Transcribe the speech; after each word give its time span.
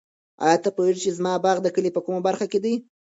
آیا 0.45 0.57
ته 0.63 0.69
پوهېږې 0.75 1.01
چې 1.05 1.11
زموږ 1.17 1.37
باغ 1.45 1.57
د 1.63 1.67
کلي 1.75 1.89
په 1.93 2.01
کومه 2.05 2.21
برخه 2.27 2.45
کې 2.51 2.59
دی؟ 2.63 2.73